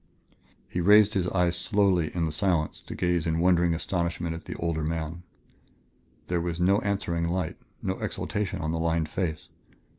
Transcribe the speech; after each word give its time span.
He 0.67 0.81
raised 0.81 1.13
his 1.13 1.27
eyes 1.27 1.55
slowly 1.55 2.09
in 2.15 2.25
the 2.25 2.31
silence 2.31 2.81
to 2.87 2.95
gaze 2.95 3.27
in 3.27 3.37
wondering 3.37 3.75
astonishment 3.75 4.33
at 4.33 4.45
the 4.45 4.55
older 4.55 4.83
man. 4.83 5.21
There 6.25 6.41
was 6.41 6.59
no 6.59 6.79
answering 6.79 7.27
light, 7.27 7.57
no 7.83 7.99
exaltation 7.99 8.61
on 8.61 8.71
the 8.71 8.79
lined 8.79 9.09
face. 9.09 9.49